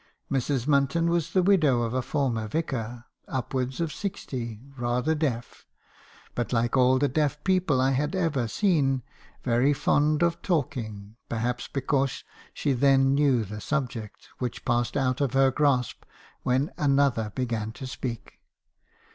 Mrs. 0.31 0.65
Munton 0.65 1.09
was 1.09 1.29
the 1.29 1.43
widow 1.43 1.83
of 1.83 1.93
a 1.93 2.01
former 2.01 2.47
vicar, 2.47 3.05
upwards 3.27 3.79
of 3.79 3.93
sixty, 3.93 4.59
rather 4.75 5.13
deaf; 5.13 5.63
but 6.33 6.51
like 6.51 6.75
all 6.75 6.97
the 6.97 7.07
deaf 7.07 7.43
people 7.43 7.77
1 7.77 7.93
have 7.93 8.15
ever 8.15 8.47
seen, 8.47 9.03
very 9.43 9.73
fond 9.73 10.23
of 10.23 10.41
talking; 10.41 11.17
perhaps 11.29 11.67
because 11.67 12.23
she 12.51 12.73
then 12.73 13.13
knew 13.13 13.45
the 13.45 13.61
subject, 13.61 14.27
which 14.39 14.65
passed 14.65 14.97
out 14.97 15.21
of 15.21 15.33
her 15.33 15.51
grasp 15.51 16.03
when 16.41 16.71
another 16.79 17.31
began 17.35 17.71
to 17.73 17.85
speak. 17.85 18.39